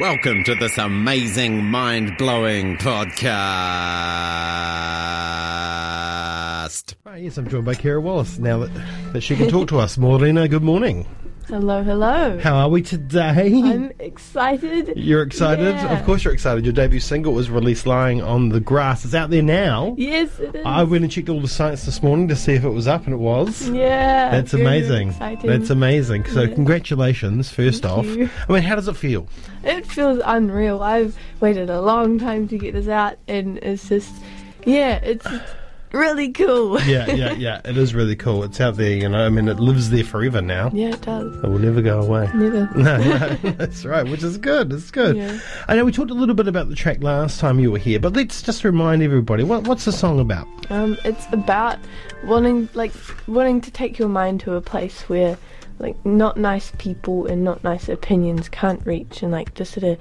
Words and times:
Welcome 0.00 0.44
to 0.44 0.54
this 0.54 0.78
amazing, 0.78 1.62
mind 1.62 2.16
blowing 2.16 2.78
podcast. 2.78 3.34
Right, 7.04 7.22
yes, 7.22 7.36
I'm 7.36 7.46
joined 7.46 7.66
by 7.66 7.74
Kara 7.74 8.00
Wallace 8.00 8.38
now 8.38 8.60
that, 8.60 8.70
that 9.12 9.20
she 9.20 9.36
can 9.36 9.50
talk 9.50 9.68
to 9.68 9.78
us. 9.78 9.98
Morena, 9.98 10.48
good 10.48 10.62
morning. 10.62 11.06
Hello, 11.50 11.82
hello. 11.82 12.38
How 12.38 12.54
are 12.54 12.68
we 12.68 12.80
today? 12.80 13.52
I'm 13.64 13.90
excited. 13.98 14.92
You're 14.96 15.22
excited? 15.22 15.74
Yeah. 15.74 15.98
Of 15.98 16.06
course 16.06 16.22
you're 16.22 16.32
excited. 16.32 16.64
Your 16.64 16.72
debut 16.72 17.00
single 17.00 17.32
was 17.32 17.50
released 17.50 17.86
Lying 17.86 18.22
on 18.22 18.50
the 18.50 18.60
Grass. 18.60 19.04
It's 19.04 19.14
out 19.14 19.30
there 19.30 19.42
now. 19.42 19.96
Yes, 19.98 20.38
it 20.38 20.54
is. 20.54 20.62
I 20.64 20.84
went 20.84 21.02
and 21.02 21.12
checked 21.12 21.28
all 21.28 21.40
the 21.40 21.48
sites 21.48 21.84
this 21.86 22.04
morning 22.04 22.28
to 22.28 22.36
see 22.36 22.52
if 22.54 22.62
it 22.62 22.68
was 22.70 22.86
up, 22.86 23.04
and 23.06 23.14
it 23.14 23.18
was. 23.18 23.68
yeah. 23.68 24.30
That's 24.30 24.52
very, 24.52 24.62
amazing. 24.64 25.08
exciting. 25.08 25.50
That's 25.50 25.70
amazing. 25.70 26.24
So, 26.26 26.42
Yeah. 26.42 26.54
congratulations, 26.54 27.50
first 27.50 27.82
Thank 27.82 27.98
off. 27.98 28.06
you. 28.06 28.30
I 28.48 28.52
mean, 28.52 28.62
how 28.62 28.76
does 28.76 28.86
it 28.86 28.96
feel? 28.96 29.26
It 29.64 29.86
feels 29.86 30.20
unreal. 30.24 30.82
I've 30.84 31.18
waited 31.40 31.68
a 31.68 31.80
long 31.80 32.20
time 32.20 32.46
to 32.48 32.58
get 32.58 32.74
this 32.74 32.86
out, 32.86 33.16
and 33.26 33.58
it's 33.58 33.88
just, 33.88 34.14
yeah, 34.64 34.96
it's 35.02 35.26
really 35.92 36.30
cool. 36.32 36.80
Yeah, 36.82 37.10
yeah, 37.10 37.32
yeah. 37.32 37.60
It 37.70 37.76
is 37.76 37.94
really 37.94 38.16
cool. 38.16 38.42
It's 38.42 38.60
out 38.60 38.76
there, 38.76 38.90
you 38.90 39.08
know. 39.08 39.24
I 39.24 39.28
mean, 39.28 39.48
it 39.48 39.60
lives 39.60 39.90
there 39.90 40.04
forever 40.04 40.40
now. 40.40 40.70
Yeah, 40.72 40.88
it 40.88 41.02
does. 41.02 41.36
It 41.36 41.42
will 41.42 41.58
never 41.58 41.82
go 41.82 42.00
away. 42.00 42.30
Never. 42.34 42.68
No, 42.80 42.96
no, 42.98 43.36
that's 43.52 43.84
right, 43.84 44.06
which 44.06 44.22
is 44.22 44.38
good. 44.38 44.72
It's 44.72 44.90
good. 44.90 45.16
Yeah. 45.16 45.38
I 45.68 45.76
know 45.76 45.84
we 45.84 45.92
talked 45.92 46.10
a 46.10 46.14
little 46.14 46.34
bit 46.34 46.48
about 46.48 46.68
the 46.68 46.74
track 46.74 47.02
last 47.02 47.38
time 47.40 47.60
you 47.60 47.70
were 47.70 47.78
here, 47.78 48.00
but 48.00 48.14
let's 48.14 48.42
just 48.42 48.64
remind 48.64 49.02
everybody 49.02 49.44
what, 49.44 49.66
what's 49.68 49.84
the 49.84 49.92
song 49.92 50.18
about? 50.20 50.48
Um, 50.70 50.96
it's 51.04 51.26
about 51.32 51.78
wanting, 52.24 52.68
like, 52.74 52.92
wanting 53.26 53.60
to 53.62 53.70
take 53.70 53.98
your 53.98 54.08
mind 54.08 54.40
to 54.40 54.54
a 54.54 54.60
place 54.60 55.02
where, 55.08 55.36
like, 55.78 56.04
not 56.04 56.36
nice 56.36 56.72
people 56.78 57.26
and 57.26 57.44
not 57.44 57.62
nice 57.62 57.88
opinions 57.88 58.48
can't 58.48 58.84
reach, 58.86 59.22
and 59.22 59.32
like 59.32 59.54
just 59.54 59.72
sort 59.72 59.84
of 59.84 59.98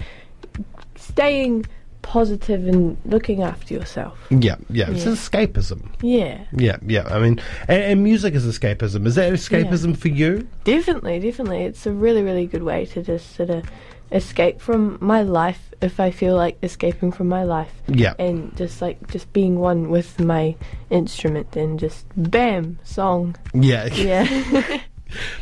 staying 0.95 1.65
positive 2.01 2.67
and 2.67 2.97
looking 3.05 3.43
after 3.43 3.73
yourself. 3.73 4.17
Yeah, 4.29 4.55
yeah, 4.69 4.89
it's 4.89 5.05
Yeah. 5.05 5.11
escapism. 5.13 5.87
Yeah. 6.01 6.45
Yeah, 6.55 6.77
yeah. 6.85 7.07
I 7.07 7.19
mean, 7.19 7.39
and, 7.67 7.83
and 7.83 8.03
music 8.03 8.33
is 8.33 8.45
escapism. 8.45 9.05
Is 9.05 9.15
that 9.15 9.31
escapism 9.33 9.95
for 9.97 10.07
you? 10.07 10.47
Definitely, 10.63 11.19
definitely. 11.19 11.63
It's 11.63 11.85
a 11.85 11.91
really, 11.91 12.23
really 12.23 12.45
good 12.47 12.63
way 12.63 12.85
to 12.87 13.01
just 13.03 13.35
sort 13.35 13.49
of 13.49 13.65
escape 14.11 14.59
from 14.59 14.97
my 14.99 15.21
life 15.21 15.71
if 15.81 15.99
I 15.99 16.09
feel 16.11 16.35
like 16.35 16.57
escaping 16.63 17.11
from 17.11 17.27
my 17.27 17.43
life. 17.43 17.71
Yeah. 17.87 18.13
And 18.17 18.55
just 18.57 18.81
like 18.81 19.07
just 19.11 19.31
being 19.33 19.59
one 19.59 19.89
with 19.89 20.19
my 20.19 20.55
instrument 20.89 21.55
and 21.55 21.79
just 21.79 22.05
bam, 22.17 22.79
song. 22.83 23.35
Yeah. 23.53 23.85
Yeah. 23.93 24.81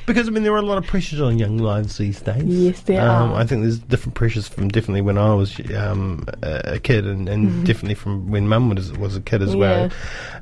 because 0.06 0.28
I 0.28 0.32
mean, 0.32 0.44
there 0.44 0.54
are 0.54 0.58
a 0.58 0.62
lot 0.62 0.78
of 0.78 0.86
pressures 0.86 1.22
on 1.22 1.38
young 1.38 1.58
lives 1.58 1.98
these 1.98 2.22
days. 2.22 2.44
Yes, 2.46 2.82
there 2.82 3.02
um, 3.02 3.32
are. 3.34 3.36
I 3.42 3.46
think 3.46 3.62
there's 3.64 3.80
different 3.80 4.16
pressures 4.16 4.48
from 4.48 4.70
definitely 4.70 5.02
when 5.02 5.18
I 5.18 5.34
was 5.34 5.60
um, 5.76 6.26
a 6.44 6.80
kid, 6.80 7.06
and, 7.06 7.28
and 7.30 7.66
definitely 7.66 7.96
from 7.96 8.30
when 8.30 8.48
Mum 8.48 8.70
was 8.70 8.92
was 8.94 9.16
a 9.16 9.22
kid 9.22 9.42
as 9.42 9.56
well. 9.56 9.90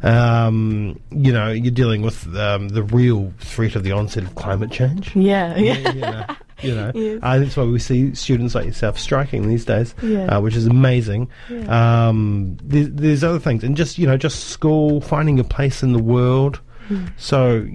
Um, 0.03 0.99
you 1.11 1.31
know, 1.33 1.51
you're 1.51 1.71
dealing 1.71 2.01
with 2.01 2.35
um, 2.35 2.69
the 2.69 2.83
real 2.83 3.33
threat 3.39 3.75
of 3.75 3.83
the 3.83 3.91
onset 3.91 4.23
of 4.23 4.35
climate 4.35 4.71
change. 4.71 5.15
yeah, 5.15 5.55
yeah. 5.57 5.91
you 5.91 6.01
know, 6.01 6.25
you 6.61 6.75
know. 6.75 6.91
Yes. 7.05 7.19
Uh, 7.21 7.39
that's 7.39 7.57
why 7.57 7.63
we 7.63 7.79
see 7.79 8.15
students 8.15 8.55
like 8.55 8.65
yourself 8.65 8.97
striking 8.97 9.47
these 9.47 9.65
days, 9.65 9.93
Yeah. 10.01 10.37
uh, 10.37 10.41
which 10.41 10.55
is 10.55 10.65
amazing. 10.65 11.29
Yeah. 11.49 12.07
Um, 12.07 12.57
there's, 12.63 12.89
there's 12.91 13.23
other 13.23 13.39
things, 13.39 13.63
and 13.63 13.75
just 13.75 13.97
you 13.97 14.07
know, 14.07 14.15
just 14.17 14.45
school, 14.49 15.01
finding 15.01 15.39
a 15.39 15.43
place 15.43 15.83
in 15.83 15.91
the 15.91 16.01
world. 16.01 16.61
So 17.17 17.67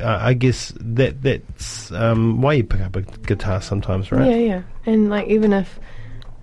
uh, 0.00 0.18
I 0.20 0.34
guess 0.34 0.72
that 0.80 1.22
that's 1.22 1.92
um, 1.92 2.40
why 2.40 2.54
you 2.54 2.64
pick 2.64 2.80
up 2.80 2.96
a 2.96 3.02
guitar 3.02 3.60
sometimes, 3.60 4.10
right? 4.10 4.30
Yeah, 4.30 4.36
yeah. 4.36 4.62
And 4.86 5.10
like 5.10 5.28
even 5.28 5.52
if 5.52 5.78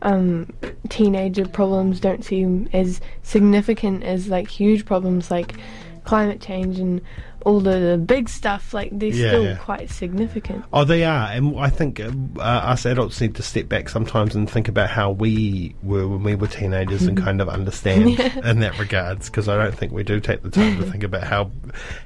um 0.02 0.51
teenager 0.89 1.47
problems 1.47 1.99
don't 1.99 2.25
seem 2.25 2.67
as 2.73 2.99
significant 3.21 4.03
as 4.03 4.27
like 4.27 4.49
huge 4.49 4.85
problems 4.85 5.31
like 5.31 5.55
climate 6.03 6.41
change 6.41 6.77
and 6.77 7.01
all 7.45 7.59
the, 7.59 7.79
the 7.79 7.97
big 7.97 8.29
stuff, 8.29 8.73
like 8.73 8.89
they're 8.91 9.09
Yeah, 9.09 9.29
still 9.29 9.43
yeah. 9.43 9.55
quite 9.57 9.89
significant. 9.89 10.65
Oh, 10.73 10.83
they 10.83 11.03
are, 11.03 11.29
and 11.31 11.57
I 11.59 11.69
think 11.69 11.99
uh, 11.99 12.11
uh, 12.37 12.41
us 12.41 12.85
adults 12.85 13.19
need 13.21 13.35
to 13.35 13.43
step 13.43 13.69
back 13.69 13.89
sometimes 13.89 14.35
and 14.35 14.49
think 14.49 14.67
about 14.67 14.89
how 14.89 15.11
we 15.11 15.75
were 15.83 16.07
when 16.07 16.23
we 16.23 16.35
were 16.35 16.47
teenagers 16.47 17.03
and 17.03 17.17
kind 17.23 17.41
of 17.41 17.49
understand 17.49 18.19
in 18.19 18.59
that 18.59 18.77
regards. 18.79 19.29
Because 19.29 19.47
I 19.49 19.55
don't 19.57 19.75
think 19.77 19.91
we 19.91 20.03
do 20.03 20.19
take 20.19 20.41
the 20.43 20.49
time 20.49 20.77
to 20.77 20.85
think 20.91 21.03
about 21.03 21.23
how 21.23 21.51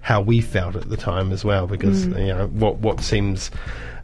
how 0.02 0.22
we 0.22 0.42
felt 0.42 0.76
at 0.76 0.90
the 0.90 0.98
time 0.98 1.32
as 1.32 1.44
well. 1.46 1.68
Because 1.68 2.06
you 2.06 2.14
know 2.34 2.48
what 2.48 2.78
what 2.78 3.02
seems. 3.02 3.52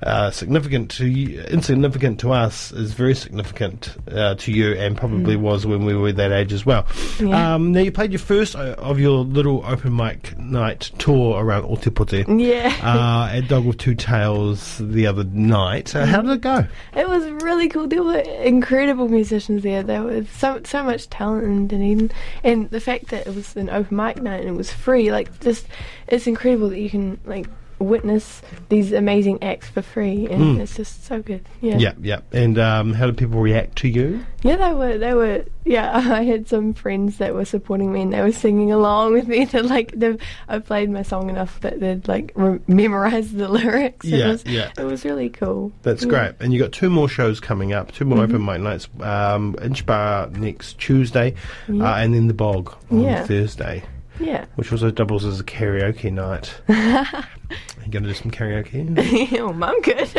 Uh, 0.06 0.30
significant 0.32 0.92
to 0.92 1.08
you, 1.08 1.40
insignificant 1.44 2.20
to 2.20 2.30
us 2.34 2.74
is 2.74 2.92
very 2.92 3.16
significant 3.16 3.96
uh, 4.12 4.36
to 4.36 4.52
you, 4.52 4.74
and 4.74 4.98
probably 4.98 5.38
was 5.38 5.66
when 5.66 5.86
we 5.86 5.96
were 5.96 6.12
that 6.12 6.30
age 6.34 6.52
as 6.52 6.66
well. 6.66 6.86
Yeah. 7.22 7.54
Um, 7.56 7.72
now 7.72 7.80
you 7.80 7.90
played 7.94 8.12
your 8.12 8.20
first 8.20 8.54
of 8.54 9.00
your 9.00 9.20
little 9.24 9.64
open 9.66 9.96
mic 9.96 10.38
night 10.38 10.92
tour 10.98 11.23
around 11.32 11.64
Otepoti 11.64 12.26
Yeah. 12.40 12.74
uh, 12.84 13.30
at 13.32 13.48
Dog 13.48 13.66
with 13.66 13.78
Two 13.78 13.96
Tails 13.96 14.78
the 14.80 15.08
other 15.08 15.24
night. 15.24 15.96
Uh, 15.96 16.06
how 16.06 16.22
did 16.22 16.32
it 16.32 16.42
go? 16.42 16.68
It 16.96 17.08
was 17.08 17.24
really 17.44 17.70
cool. 17.70 17.88
There 17.88 18.04
were 18.04 18.20
incredible 18.20 19.10
musicians 19.10 19.64
there. 19.64 19.84
There 19.84 20.04
was 20.04 20.30
so 20.30 20.62
so 20.64 20.84
much 20.84 21.10
talent 21.10 21.44
in 21.46 21.68
Dunedin, 21.68 22.12
and 22.44 22.70
the 22.70 22.80
fact 22.80 23.08
that 23.08 23.28
it 23.28 23.36
was 23.36 23.56
an 23.56 23.70
open 23.70 23.98
mic 23.98 24.22
night 24.22 24.42
and 24.42 24.50
it 24.50 24.58
was 24.58 24.72
free, 24.72 25.12
like 25.12 25.40
just 25.40 25.66
it's 26.08 26.28
incredible 26.28 26.70
that 26.70 26.80
you 26.80 26.90
can 26.90 27.20
like 27.26 27.48
witness 27.84 28.42
these 28.70 28.92
amazing 28.92 29.42
acts 29.44 29.70
for 29.70 29.82
free, 29.82 30.28
and 30.28 30.42
Mm. 30.58 30.60
it's 30.62 30.76
just 30.76 31.06
so 31.06 31.22
good. 31.22 31.42
Yeah. 31.62 31.78
Yeah, 31.78 31.94
yeah. 32.02 32.20
And 32.32 32.58
um, 32.58 32.94
how 32.94 33.06
did 33.06 33.18
people 33.18 33.40
react 33.42 33.76
to 33.80 33.88
you? 33.88 34.26
Yeah, 34.42 34.56
they 34.58 34.74
were. 34.74 34.98
They 34.98 35.14
were. 35.14 35.46
Yeah, 35.66 35.92
I 36.14 36.24
had 36.24 36.48
some 36.50 36.74
friends 36.74 37.18
that 37.20 37.34
were 37.34 37.46
supporting 37.46 37.94
me, 37.94 38.02
and 38.02 38.12
they 38.14 38.22
were 38.22 38.32
singing 38.34 38.72
along 38.72 39.14
with 39.14 39.28
me. 39.28 39.46
That 39.54 39.66
like, 39.66 39.92
they've, 39.96 40.20
I 40.50 40.60
played 40.60 40.90
my 40.90 41.04
song 41.04 41.30
enough 41.30 41.60
that 41.62 41.80
they'd 41.80 42.08
like 42.08 42.32
re- 42.36 42.60
memorize 42.68 43.32
the 43.34 43.48
lyrics. 43.60 44.06
Yeah, 44.06 44.26
it 44.26 44.28
was, 44.32 44.46
yeah. 44.46 44.72
It 44.78 44.84
was 44.86 45.06
really 45.06 45.30
cool. 45.30 45.72
That's 45.84 46.04
Yeah. 46.04 46.10
great. 46.10 46.32
And 46.40 46.52
you 46.54 46.60
got 46.60 46.72
two 46.72 46.90
more 46.90 47.08
shows 47.08 47.40
coming 47.40 47.72
up, 47.74 47.92
two 47.92 48.06
more 48.06 48.18
Mm-hmm. 48.20 48.36
open 48.36 48.46
mic 48.46 48.62
nights. 48.62 48.88
Um, 49.00 49.56
Inch 49.62 49.86
Bar 49.86 50.30
next 50.32 50.78
Tuesday, 50.80 51.36
Yeah. 51.68 51.92
uh, 51.94 51.98
and 51.98 52.14
then 52.14 52.28
the 52.28 52.34
Bog 52.34 52.76
on 52.92 53.02
Yeah. 53.02 53.24
Thursday, 53.26 53.84
Yeah. 54.24 54.46
which 54.56 54.72
also 54.72 54.90
doubles 54.92 55.26
as 55.26 55.40
a 55.40 55.44
karaoke 55.44 56.12
night. 56.12 56.54
you 56.70 57.92
going 57.92 58.04
to 58.04 58.10
do 58.10 58.14
some 58.14 58.32
karaoke? 58.32 59.38
oh, 59.40 59.54
mum 59.54 59.82
could. 59.84 60.10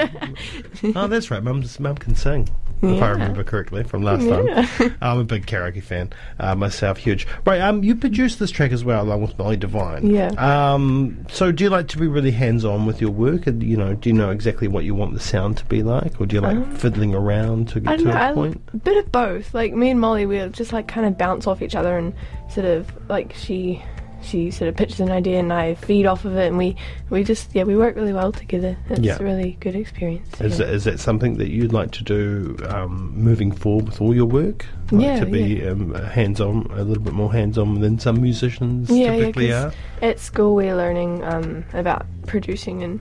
oh, 0.97 1.06
that's 1.09 1.31
right. 1.31 1.42
Mum's, 1.42 1.78
Mum 1.81 1.97
can 1.97 2.14
sing, 2.14 2.48
if 2.82 3.03
I 3.03 3.10
remember 3.10 3.43
correctly 3.43 3.82
from 3.84 4.03
last 4.03 4.22
Yeah. 4.22 4.66
time. 4.66 4.97
I'm 5.00 5.19
a 5.19 5.25
big 5.25 5.47
karaoke 5.47 5.82
fan 5.82 6.12
uh, 6.38 6.54
myself, 6.54 6.98
huge. 6.98 7.26
Right, 7.47 7.60
um, 7.60 7.82
you 7.82 7.94
produced 7.97 8.38
this 8.38 8.50
track 8.50 8.72
as 8.72 8.84
well, 8.84 9.03
along 9.04 9.22
with 9.22 9.38
Molly 9.38 9.56
Devine. 9.56 10.06
Yeah. 10.10 10.28
Um, 10.37 11.25
so 11.31 11.50
do 11.50 11.64
you 11.64 11.70
like 11.70 11.88
to 11.88 11.98
be 11.98 12.06
really 12.06 12.31
hands-on 12.32 12.84
with 12.87 13.00
your 13.00 13.10
work? 13.10 13.47
And, 13.47 13.62
you 13.62 13.76
know, 13.76 13.94
do 13.94 14.10
you 14.10 14.14
know 14.14 14.31
exactly 14.31 14.69
what 14.69 14.84
you 14.84 14.94
want 14.94 15.14
the 15.14 15.20
sound 15.20 15.56
to 15.59 15.64
be 15.64 15.82
like, 15.82 16.20
or 16.20 16.26
do 16.26 16.37
you 16.37 16.43
like 16.43 16.56
Um, 16.56 16.70
fiddling 16.76 17.14
around 17.14 17.69
to 17.69 17.81
get 17.81 17.97
don't 17.98 18.04
know. 18.04 18.12
to 18.12 18.31
a 18.31 18.34
point? 18.34 18.60
a 18.75 18.76
bit 18.76 18.98
of 18.98 19.10
both. 19.10 19.54
Like 19.54 19.72
me 19.72 19.91
and 19.91 20.00
Molly, 20.00 20.26
we 20.26 20.47
just 20.50 20.72
like 20.75 20.87
kind 20.88 21.06
of 21.06 21.16
bounce 21.16 21.47
off 21.47 21.62
each 21.62 21.75
other 21.75 21.97
and 21.97 22.12
sort 22.50 22.66
of 22.66 22.93
like 23.09 23.32
she. 23.34 23.82
She 24.25 24.51
sort 24.51 24.69
of 24.69 24.77
pitches 24.77 25.01
an 25.01 25.11
idea 25.11 25.39
and 25.39 25.53
I 25.53 25.75
feed 25.75 26.07
off 26.07 26.25
of 26.25 26.37
it, 26.37 26.49
and 26.49 26.59
we, 26.59 26.77
we 27.11 27.23
just 27.25 27.55
yeah 27.55 27.62
we 27.65 27.77
work 27.77 27.95
really 27.97 28.12
well 28.12 28.33
together. 28.33 28.77
It's 28.91 29.01
Yeah. 29.01 29.19
a 29.21 29.23
really 29.23 29.57
good 29.61 29.77
experience. 29.77 30.29
Is, 30.41 30.59
yeah. 30.59 30.67
that, 30.67 30.75
is 30.75 30.85
that 30.85 30.99
something 31.01 31.37
that 31.39 31.51
you'd 31.51 31.73
like 31.73 31.91
to 31.93 32.05
do 32.05 32.57
um, 32.69 33.12
moving 33.17 33.53
forward 33.53 33.87
with 33.87 34.01
all 34.01 34.15
your 34.15 34.27
work? 34.27 34.67
Like 34.91 35.03
Yeah, 35.05 35.21
to 35.21 35.27
be 35.27 35.67
um, 35.67 35.95
hands-on, 35.95 36.67
a 36.73 36.83
little 36.85 37.03
bit 37.03 37.12
more 37.15 37.33
hands-on 37.33 37.81
than 37.81 37.99
some 37.99 38.21
musicians 38.21 38.91
Yeah, 38.91 39.15
yeah, 39.15 39.67
are. 39.67 39.73
At 40.03 40.19
school, 40.21 40.55
we're 40.55 40.77
learning 40.77 41.23
um, 41.25 41.65
about 41.73 42.06
producing 42.27 42.83
and 42.83 43.01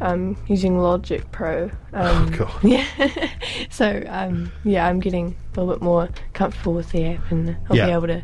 um, 0.00 0.36
using 0.48 0.78
Logic 0.78 1.22
Pro. 1.32 1.70
Um, 1.92 2.34
Oh, 2.34 2.36
God. 2.38 2.52
Yeah. 2.64 2.84
so 3.70 4.02
um, 4.08 4.50
yeah, 4.64 4.86
I'm 4.86 5.00
getting 5.00 5.36
a 5.56 5.60
little 5.60 5.74
bit 5.74 5.82
more 5.82 6.08
comfortable 6.32 6.74
with 6.74 6.90
the 6.92 7.04
app, 7.06 7.30
and 7.30 7.56
I'll 7.70 7.76
Yeah. 7.76 7.86
be 7.86 7.92
able 7.92 8.06
to, 8.08 8.22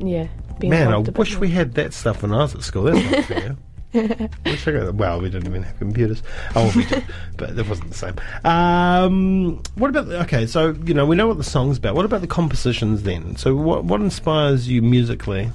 yeah, 0.00 0.28
Man, 0.62 0.72
I 0.72 0.82
involved 0.82 1.08
a 1.08 1.12
bit 1.12 1.18
wish 1.18 1.32
more. 1.32 1.40
we 1.40 1.50
had 1.50 1.74
that 1.74 1.92
stuff 1.92 2.22
when 2.22 2.32
I 2.32 2.38
was 2.38 2.54
at 2.54 2.62
school. 2.62 2.84
That's 2.84 3.10
not 3.10 3.24
fair. 3.24 3.56
wish 4.44 4.68
I 4.68 4.72
got, 4.72 4.94
well, 4.94 5.20
we 5.20 5.30
didn't 5.30 5.46
even 5.46 5.62
have 5.62 5.78
computers. 5.78 6.22
Oh, 6.54 6.70
we 6.76 6.84
did, 6.84 7.04
but 7.36 7.58
it 7.58 7.68
wasn't 7.68 7.90
the 7.90 7.96
same. 7.96 8.14
Um, 8.44 9.62
what 9.76 9.88
about 9.88 10.06
the, 10.06 10.20
okay? 10.22 10.46
So 10.46 10.70
you 10.84 10.92
know, 10.94 11.06
we 11.06 11.16
know 11.16 11.26
what 11.26 11.38
the 11.38 11.44
song's 11.44 11.78
about. 11.78 11.94
What 11.94 12.04
about 12.04 12.20
the 12.20 12.26
compositions 12.26 13.04
then? 13.04 13.36
So 13.36 13.54
what 13.54 13.84
what 13.84 14.00
inspires 14.00 14.68
you 14.68 14.82
musically? 14.82 15.50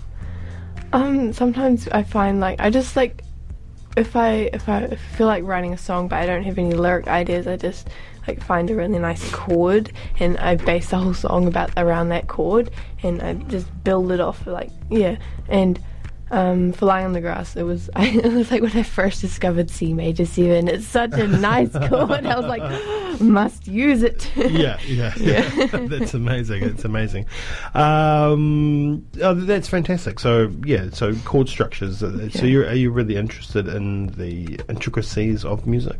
Um, 0.93 1.33
sometimes 1.33 1.87
I 1.89 2.03
find 2.03 2.39
like 2.39 2.59
I 2.59 2.69
just 2.69 2.95
like 2.95 3.23
if 3.97 4.15
I 4.15 4.49
if 4.53 4.67
I 4.67 4.87
feel 5.15 5.27
like 5.27 5.43
writing 5.43 5.73
a 5.73 5.77
song 5.77 6.07
but 6.07 6.17
I 6.19 6.25
don't 6.25 6.43
have 6.43 6.57
any 6.57 6.73
lyric 6.73 7.07
ideas, 7.07 7.47
I 7.47 7.57
just 7.57 7.89
like 8.27 8.41
find 8.43 8.69
a 8.69 8.75
really 8.75 8.99
nice 8.99 9.31
chord 9.31 9.91
and 10.19 10.37
I 10.37 10.55
base 10.55 10.89
the 10.89 10.97
whole 10.97 11.13
song 11.13 11.47
about 11.47 11.71
around 11.77 12.09
that 12.09 12.27
chord 12.27 12.69
and 13.03 13.21
I 13.21 13.33
just 13.33 13.67
build 13.83 14.11
it 14.11 14.19
off 14.19 14.45
like 14.45 14.69
yeah 14.89 15.17
and 15.47 15.79
um, 16.33 16.71
"Flying 16.71 17.07
on 17.07 17.11
the 17.11 17.19
Grass." 17.19 17.57
It 17.57 17.63
was 17.63 17.89
I, 17.93 18.05
it 18.23 18.31
was 18.31 18.51
like 18.51 18.61
when 18.61 18.71
I 18.77 18.83
first 18.83 19.19
discovered 19.19 19.69
C 19.69 19.91
major 19.93 20.25
seven. 20.25 20.69
It's 20.69 20.87
such 20.87 21.11
a 21.15 21.27
nice 21.27 21.71
chord. 21.89 22.25
I 22.25 22.39
was 22.39 22.45
like, 22.45 23.19
must 23.21 23.67
use 23.67 24.01
it. 24.01 24.31
yeah, 24.37 24.79
yeah, 24.87 25.13
yeah. 25.19 25.41
that's 25.89 26.13
amazing. 26.13 26.63
It's 26.63 26.85
amazing. 26.85 27.25
Um, 27.91 29.05
oh, 29.21 29.33
that's 29.33 29.67
fantastic. 29.67 30.19
So 30.19 30.49
yeah, 30.65 30.89
so 30.91 31.13
chord 31.25 31.49
structures. 31.49 32.01
uh, 32.01 32.29
So 32.29 32.45
Yeah. 32.45 32.51
you 32.51 32.65
are 32.65 32.73
you 32.75 32.91
really 32.91 33.17
interested 33.17 33.67
in 33.67 34.07
the 34.07 34.59
intricacies 34.69 35.43
of 35.43 35.67
music? 35.67 35.99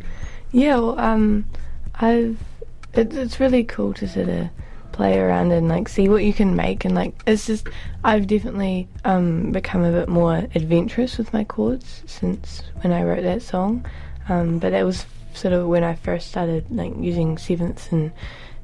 Yeah, 0.54 0.78
well, 0.78 1.00
um, 1.00 1.46
I've 2.02 2.38
it, 2.94 3.14
it's 3.14 3.40
really 3.40 3.64
cool 3.64 3.94
to 3.94 4.08
sort 4.08 4.30
of 4.30 4.50
play 4.92 5.18
around 5.18 5.52
and 5.52 5.70
like 5.70 5.88
see 5.88 6.10
what 6.10 6.24
you 6.24 6.34
can 6.34 6.56
make 6.56 6.84
and 6.84 6.94
like 6.94 7.14
it's 7.26 7.48
just 7.48 7.68
I've 8.04 8.28
definitely 8.28 8.90
um 9.06 9.52
become 9.52 9.84
a 9.84 9.92
bit 9.92 10.10
more 10.10 10.48
adventurous 10.54 11.18
with 11.18 11.32
my 11.32 11.44
chords 11.46 12.04
since 12.08 12.64
when 12.82 12.92
I 12.92 13.04
wrote 13.04 13.24
that 13.24 13.42
song, 13.42 13.86
um, 14.28 14.60
but 14.60 14.72
that 14.72 14.84
was 14.84 15.06
sort 15.34 15.54
of 15.54 15.68
when 15.68 15.84
I 15.84 15.96
first 15.96 16.28
started 16.28 16.66
like 16.70 16.94
using 17.00 17.38
sevenths 17.38 17.92
and 17.92 18.12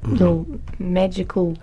little 0.02 0.46
magical 0.78 1.56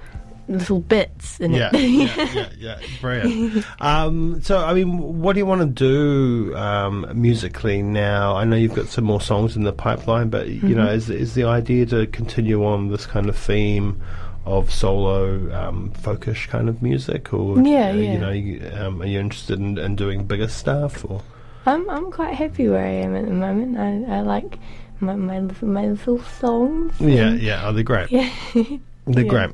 little 0.47 0.79
bits 0.79 1.39
in 1.39 1.53
Yeah, 1.53 1.69
it. 1.73 1.79
yeah, 1.89 2.29
yeah, 2.33 2.49
yeah. 2.79 2.79
Brilliant. 3.01 3.65
Um, 3.81 4.41
so, 4.41 4.57
I 4.63 4.73
mean, 4.73 5.19
what 5.21 5.33
do 5.33 5.39
you 5.39 5.45
want 5.45 5.61
to 5.61 5.67
do 5.67 6.55
um, 6.55 7.07
musically 7.13 7.81
now? 7.81 8.35
I 8.35 8.43
know 8.43 8.55
you've 8.55 8.75
got 8.75 8.87
some 8.87 9.03
more 9.05 9.21
songs 9.21 9.55
in 9.55 9.63
the 9.63 9.73
pipeline, 9.73 10.29
but 10.29 10.47
you 10.47 10.61
Mm-hmm. 10.61 10.73
know, 10.75 10.87
is 10.91 11.09
is 11.09 11.33
the 11.33 11.43
idea 11.45 11.85
to 11.87 12.07
continue 12.07 12.63
on 12.65 12.89
this 12.89 13.05
kind 13.05 13.27
of 13.29 13.35
theme 13.37 14.01
of 14.45 14.71
solo 14.71 15.51
um, 15.55 15.91
folkish 16.01 16.47
kind 16.47 16.69
of 16.69 16.81
music, 16.83 17.33
or 17.33 17.59
Yeah, 17.61 17.89
uh, 17.89 17.93
yeah. 17.93 18.13
you 18.13 18.19
know, 18.19 18.31
you, 18.31 18.71
um, 18.79 19.01
are 19.01 19.07
you 19.07 19.19
interested 19.19 19.59
in, 19.59 19.77
in 19.79 19.95
doing 19.95 20.25
bigger 20.25 20.47
stuff? 20.47 21.03
Or 21.09 21.21
I'm 21.65 21.89
I'm 21.89 22.11
quite 22.11 22.35
happy 22.35 22.69
where 22.69 22.85
I 22.85 22.91
am 23.05 23.15
at 23.15 23.25
the 23.25 23.33
moment. 23.33 23.77
I, 23.77 24.17
I 24.17 24.21
like 24.21 24.59
my 24.99 25.15
my 25.15 25.39
little, 25.39 25.67
my 25.67 25.87
little 25.87 26.19
songs. 26.39 26.93
yeah, 27.01 27.33
yeah, 27.33 27.67
oh, 27.67 27.73
they're 27.73 27.83
great. 27.83 28.11
yeah. 28.11 28.29
They're 28.53 28.65
Yeah. 29.07 29.23
great. 29.23 29.49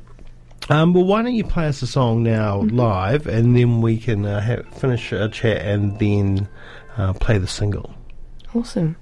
Um, 0.70 0.94
well, 0.94 1.04
why 1.04 1.22
don't 1.22 1.34
you 1.34 1.44
play 1.44 1.66
us 1.66 1.82
a 1.82 1.86
song 1.86 2.22
now 2.22 2.62
Mm-hmm. 2.62 2.76
live, 2.78 3.26
and 3.26 3.56
then 3.56 3.80
we 3.82 3.98
can 3.98 4.24
uh, 4.24 4.40
ha- 4.40 4.62
finish 4.78 5.12
our 5.12 5.28
chat 5.28 5.58
and 5.58 5.98
then 5.98 6.48
uh, 6.96 7.12
play 7.14 7.38
the 7.38 7.46
single. 7.48 7.92
Awesome. 8.54 8.96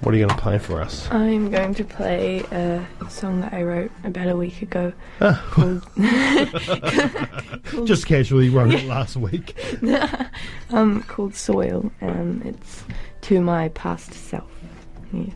What 0.00 0.12
are 0.14 0.18
you 0.18 0.26
going 0.26 0.36
to 0.36 0.42
play 0.42 0.58
for 0.58 0.82
us? 0.82 1.08
I'm 1.10 1.50
going 1.50 1.72
to 1.74 1.84
play 1.84 2.40
a 2.50 2.84
song 3.08 3.40
that 3.40 3.54
I 3.54 3.62
wrote 3.62 3.90
about 4.02 4.28
a 4.28 4.36
week 4.36 4.60
ago 4.60 4.92
Ah, 5.22 5.42
called, 5.50 5.86
just 7.86 8.06
casually 8.06 8.50
wrote 8.50 8.74
it 8.74 8.84
last 8.84 9.16
week. 9.16 9.54
um, 10.70 11.02
called 11.04 11.34
Soil. 11.34 11.90
Um, 12.02 12.42
it's 12.44 12.84
to 13.22 13.40
my 13.40 13.68
past 13.70 14.12
self. 14.12 14.50
Yes. 15.12 15.32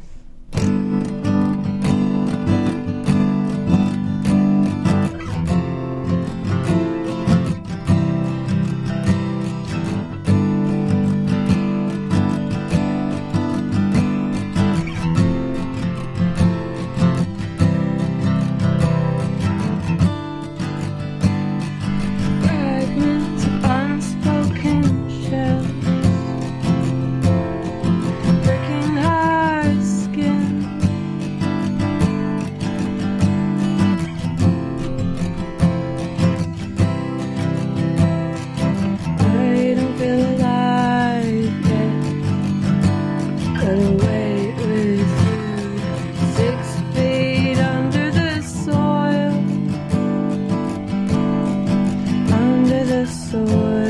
Soil. 53.08 53.88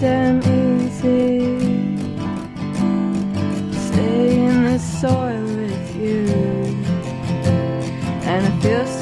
Damn 0.00 0.38
easy 0.38 1.46
stay 3.72 4.40
in 4.40 4.64
the 4.64 4.78
soil 4.78 5.41
And 8.64 9.01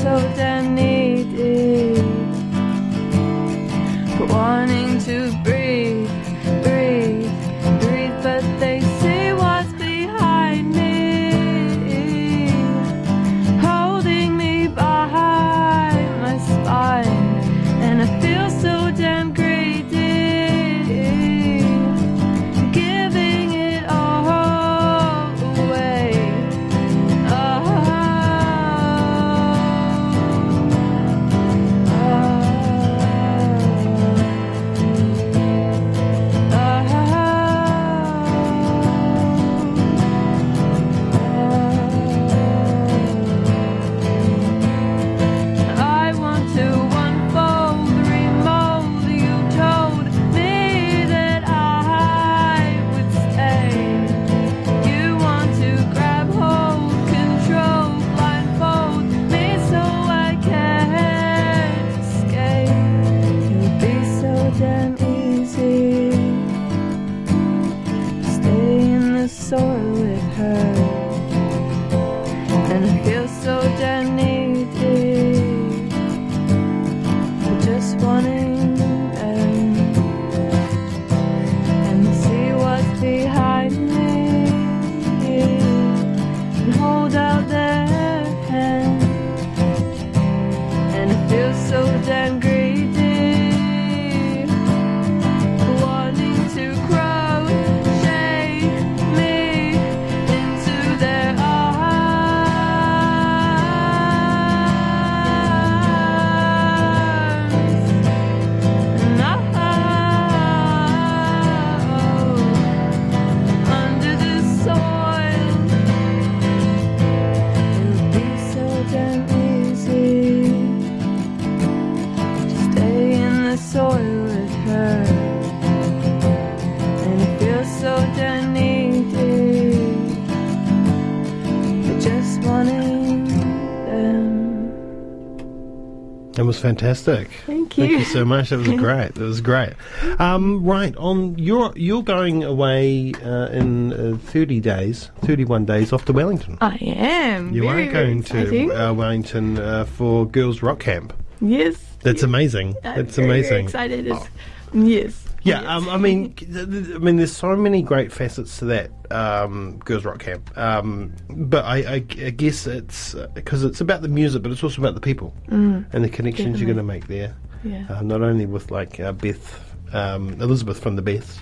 That 136.40 136.46
was 136.46 136.58
fantastic. 136.58 137.28
Thank 137.44 137.76
you. 137.76 137.86
Thank 137.86 137.98
you 137.98 138.04
so 138.06 138.24
much. 138.24 138.48
That 138.48 138.60
was 138.60 138.68
great. 138.80 139.14
That 139.14 139.24
was 139.24 139.42
great. 139.42 139.74
Um, 140.18 140.64
right 140.64 140.96
on, 140.96 141.38
you're 141.38 141.70
you're 141.76 142.02
going 142.02 142.44
away 142.44 143.12
uh, 143.22 143.48
in 143.48 143.92
uh, 143.92 144.16
thirty 144.16 144.58
days, 144.58 145.10
thirty-one 145.20 145.66
days 145.66 145.92
off 145.92 146.06
to 146.06 146.14
Wellington. 146.14 146.56
I 146.62 146.76
am. 146.76 147.52
You 147.52 147.64
very, 147.64 147.90
are 147.90 147.92
going 147.92 148.22
to 148.22 148.70
uh, 148.70 148.94
Wellington 148.94 149.58
uh, 149.58 149.84
for 149.84 150.24
Girls 150.24 150.62
Rock 150.62 150.80
Camp. 150.80 151.12
Yes. 151.42 151.76
That's 152.00 152.22
amazing. 152.22 152.74
I'm 152.84 153.04
That's 153.04 153.16
very, 153.16 153.28
very 153.28 153.38
amazing. 153.40 153.64
excited. 153.66 154.06
It's, 154.06 154.26
yes. 154.72 155.26
Yeah, 155.42 155.60
um, 155.62 155.88
I 155.88 155.96
mean, 155.96 156.34
I 156.54 156.98
mean, 156.98 157.16
there's 157.16 157.34
so 157.34 157.56
many 157.56 157.82
great 157.82 158.12
facets 158.12 158.58
to 158.58 158.66
that 158.66 158.90
um, 159.10 159.78
Girls 159.78 160.04
Rock 160.04 160.20
Camp, 160.20 160.56
um, 160.56 161.14
but 161.28 161.64
I, 161.64 161.76
I, 161.78 161.94
I 161.94 162.30
guess 162.30 162.66
it's 162.66 163.14
because 163.34 163.64
it's 163.64 163.80
about 163.80 164.02
the 164.02 164.08
music, 164.08 164.42
but 164.42 164.52
it's 164.52 164.62
also 164.62 164.80
about 164.80 164.94
the 164.94 165.00
people 165.00 165.34
and 165.48 165.86
the 165.92 166.08
connections 166.08 166.60
you're 166.60 166.66
going 166.66 166.76
to 166.76 166.82
make 166.82 167.06
there. 167.06 167.34
Yeah. 167.64 167.86
Uh, 167.88 168.02
not 168.02 168.22
only 168.22 168.46
with 168.46 168.70
like 168.70 169.00
uh, 169.00 169.12
Beth, 169.12 169.74
um, 169.92 170.40
Elizabeth 170.40 170.80
from 170.80 170.96
the 170.96 171.02
Beths. 171.02 171.40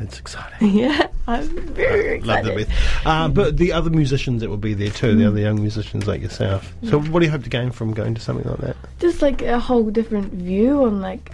It's 0.00 0.18
exciting. 0.18 0.70
yeah. 0.76 1.06
I'm 1.28 1.48
very, 1.74 2.02
very 2.02 2.20
Love 2.20 2.44
the 2.44 2.54
Beth. 2.54 3.06
Uh, 3.06 3.28
but 3.28 3.56
the 3.56 3.72
other 3.72 3.90
musicians 3.90 4.40
that 4.40 4.50
will 4.50 4.56
be 4.56 4.74
there 4.74 4.90
too, 4.90 5.14
the 5.14 5.26
other 5.28 5.38
young 5.38 5.60
musicians 5.60 6.06
like 6.08 6.20
yourself. 6.20 6.74
So, 6.82 7.00
what 7.00 7.20
do 7.20 7.26
you 7.26 7.30
hope 7.30 7.44
to 7.44 7.50
gain 7.50 7.70
from 7.70 7.94
going 7.94 8.14
to 8.14 8.20
something 8.20 8.48
like 8.50 8.60
that? 8.60 8.76
just 8.98 9.22
like 9.22 9.42
a 9.42 9.58
whole 9.60 9.90
different 9.90 10.32
view 10.32 10.84
on 10.84 11.00
like 11.00 11.30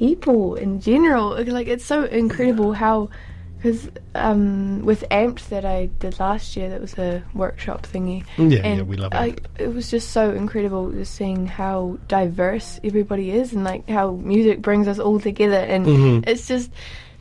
people 0.00 0.54
in 0.56 0.80
general. 0.80 1.36
Like 1.44 1.68
it's 1.68 1.84
so 1.84 2.04
incredible 2.04 2.72
how, 2.72 3.10
because 3.56 3.90
um, 4.14 4.80
with 4.82 5.04
Amped 5.10 5.50
that 5.50 5.66
I 5.66 5.90
did 6.00 6.18
last 6.18 6.56
year, 6.56 6.70
that 6.70 6.80
was 6.80 6.96
a 6.98 7.22
workshop 7.34 7.82
thingy. 7.92 8.24
Yeah, 8.38 8.64
and 8.64 8.76
yeah, 8.78 8.82
we 8.82 8.96
love 8.96 9.12
I, 9.12 9.36
It 9.58 9.74
was 9.74 9.90
just 9.90 10.08
so 10.10 10.32
incredible 10.32 10.90
just 10.90 11.14
seeing 11.14 11.46
how 11.46 11.98
diverse 12.08 12.80
everybody 12.82 13.30
is 13.30 13.52
and 13.52 13.62
like 13.62 13.86
how 13.90 14.12
music 14.12 14.62
brings 14.62 14.88
us 14.88 14.98
all 14.98 15.20
together. 15.20 15.60
And 15.74 15.84
Mm-hmm. 15.86 16.28
it's 16.30 16.48
just. 16.48 16.70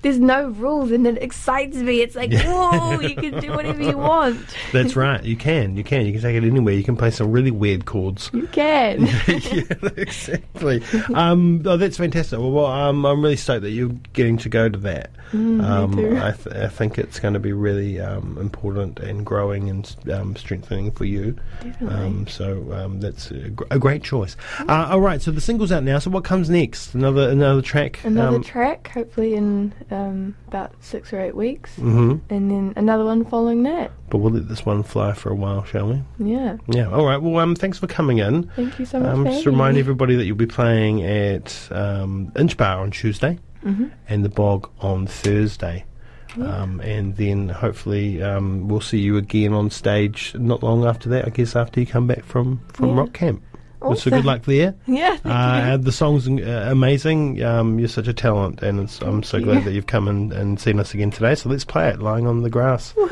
There's 0.02 0.20
no 0.20 0.48
rules, 0.50 0.92
and 0.92 1.06
it 1.06 1.22
excites 1.22 1.76
me. 1.78 2.02
It's 2.02 2.16
like, 2.16 2.32
whoa, 2.32 3.00
you 3.02 3.16
can 3.16 3.40
do 3.40 3.52
whatever 3.52 3.84
you 3.84 3.98
want. 3.98 4.40
That's 4.72 4.96
right. 4.96 5.24
You 5.24 5.36
can. 5.36 5.76
You 5.76 5.84
can. 5.84 6.06
You 6.06 6.14
can 6.14 6.22
take 6.22 6.36
it 6.36 6.48
anywhere. 6.48 6.74
You 6.74 6.84
can 6.84 6.96
play 6.96 7.12
some 7.12 7.32
really 7.32 7.52
weird 7.52 7.86
chords. 7.86 8.30
You 8.34 8.48
can. 8.48 9.06
yeah, 9.28 9.64
exactly. 9.98 10.84
Um, 11.14 11.64
oh, 11.66 11.76
that's 11.78 11.98
fantastic. 11.98 12.40
Well, 12.40 12.52
well 12.52 12.66
um, 12.68 13.06
I'm 13.06 13.22
really 13.22 13.36
stoked 13.36 13.64
that 13.64 13.72
you're 13.72 13.92
getting 14.14 14.38
to 14.38 14.50
go 14.50 14.70
to 14.70 14.78
that. 14.80 15.12
um. 15.34 16.00
I, 16.00 16.32
th- 16.32 16.56
I 16.56 16.68
think 16.68 16.98
it's 16.98 17.20
going 17.20 17.34
to 17.34 17.40
be 17.40 17.54
really 17.54 18.00
um, 18.00 18.38
important 18.40 19.00
and 19.00 19.26
growing 19.26 19.70
and 19.70 19.96
um, 20.12 20.36
strengthening 20.36 20.92
for 20.92 21.06
you. 21.06 21.36
Definitely. 21.62 21.96
Um, 21.96 22.28
so 22.28 22.72
um, 22.74 23.00
that's 23.00 23.32
a, 23.32 23.50
gr- 23.50 23.66
a 23.72 23.80
great 23.80 24.04
choice. 24.04 24.36
Uh, 24.60 24.90
all 24.92 25.02
right, 25.02 25.22
so 25.22 25.32
the 25.32 25.42
single's 25.42 25.72
out 25.72 25.84
now. 25.84 26.00
So 26.00 26.10
what 26.10 26.24
comes 26.24 26.50
next? 26.50 26.94
Another 26.94 27.30
another 27.30 27.62
track. 27.62 28.00
Another 28.04 28.40
track, 28.40 28.90
hopefully 28.90 29.36
in 29.36 29.74
um, 29.92 30.36
about 30.48 30.72
six 30.80 31.12
or 31.14 31.20
eight 31.22 31.36
weeks, 31.36 31.76
mhm. 31.78 32.22
and 32.30 32.52
then 32.52 32.74
another 32.76 33.06
one 33.06 33.26
following 33.26 33.64
that. 33.64 33.92
But 34.10 34.20
we'll 34.20 34.34
let 34.34 34.48
this 34.48 34.66
one 34.66 34.84
fly 34.84 35.14
for 35.14 35.30
a 35.30 35.36
while, 35.36 35.64
shall 35.66 35.88
we? 35.88 36.02
Yeah. 36.20 36.58
Yeah. 36.68 36.90
All 36.92 37.06
right. 37.06 37.22
Well, 37.22 37.38
um, 37.40 37.56
thanks 37.56 37.78
for 37.80 37.88
coming 37.88 38.20
in. 38.20 38.44
Thank 38.56 38.80
you 38.80 38.86
so 38.86 39.00
much. 39.00 39.10
Um, 39.10 39.26
just 39.26 39.46
remind 39.46 39.78
everybody 39.78 40.16
that 40.16 40.26
you'll 40.26 40.36
be 40.36 40.46
playing 40.48 41.04
at 41.04 41.68
um, 41.72 42.32
Inch 42.38 42.58
Bar 42.58 42.80
on 42.82 42.92
Tuesday 42.92 43.40
Mm-hmm. 43.64 43.88
and 44.08 44.24
the 44.24 44.30
Bog 44.30 44.70
on 44.80 45.06
Thursday. 45.06 45.84
Um, 46.38 46.80
and 46.80 47.18
then 47.18 47.50
hopefully 47.50 48.22
um, 48.22 48.68
we'll 48.70 48.80
see 48.82 49.00
you 49.00 49.18
again 49.18 49.52
on 49.52 49.70
stage 49.70 50.34
not 50.36 50.64
long 50.64 50.86
after 50.86 51.10
that, 51.10 51.26
I 51.26 51.30
guess, 51.30 51.56
after 51.56 51.80
you 51.82 51.86
come 51.86 52.08
back 52.08 52.24
from, 52.24 52.62
from 52.72 52.90
Yeah. 52.90 52.96
Rock 52.98 53.14
Camp. 53.14 53.42
Well, 53.82 53.96
so 53.96 54.10
good 54.12 54.26
luck 54.26 54.44
there. 54.44 54.76
Yeah. 54.88 55.18
Uh, 55.24 55.78
the 55.78 55.92
song's 55.92 56.28
uh, 56.28 56.68
amazing. 56.70 57.42
Um, 57.44 57.80
you're 57.80 57.88
such 57.88 58.08
a 58.08 58.14
talent, 58.14 58.62
and 58.62 58.80
it's, 58.82 59.02
I'm 59.02 59.24
so 59.24 59.40
glad 59.40 59.64
that 59.66 59.72
you've 59.74 59.88
come 59.88 60.08
and, 60.08 60.34
and 60.34 60.60
seen 60.60 60.80
us 60.80 60.94
again 60.94 61.12
today. 61.12 61.36
So 61.36 61.50
let's 61.50 61.64
play 61.64 61.90
it, 61.90 62.00
lying 62.00 62.28
on 62.28 62.42
the 62.42 62.50
grass. 62.50 62.94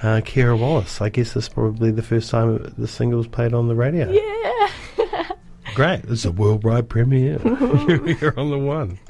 Uh, 0.00 0.20
Kira 0.20 0.56
Wallace. 0.56 1.00
I 1.00 1.08
guess 1.08 1.32
this 1.32 1.46
is 1.46 1.48
probably 1.48 1.90
the 1.90 2.04
first 2.04 2.30
time 2.30 2.72
the 2.78 2.86
single 2.86 3.18
was 3.18 3.26
played 3.26 3.52
on 3.52 3.66
the 3.66 3.74
radio. 3.74 4.08
Yeah. 4.08 5.32
Great. 5.74 6.04
Is 6.04 6.24
a 6.24 6.30
worldwide 6.30 6.88
premiere. 6.88 7.40
You're 7.42 8.38
on 8.38 8.50
the 8.50 8.58
one. 8.58 9.00